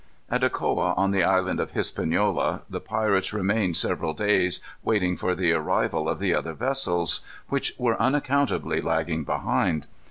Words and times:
At 0.31 0.43
Ocoa, 0.43 0.95
on 0.97 1.11
the 1.11 1.23
Island 1.23 1.59
of 1.59 1.73
Hispaniola, 1.73 2.63
the 2.67 2.79
pirates 2.81 3.33
remained 3.33 3.77
several 3.77 4.13
days 4.15 4.59
waiting 4.81 5.15
for 5.15 5.35
the 5.35 5.51
arrival 5.51 6.09
of 6.09 6.17
the 6.17 6.33
other 6.33 6.53
vessels, 6.53 7.21
which 7.49 7.75
were 7.77 8.01
unaccountably 8.01 8.81
lagging 8.81 9.23
behind. 9.25 9.85